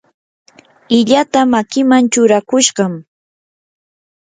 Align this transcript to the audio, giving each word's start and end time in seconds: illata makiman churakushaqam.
illata 0.97 1.41
makiman 1.51 2.03
churakushaqam. 2.13 2.93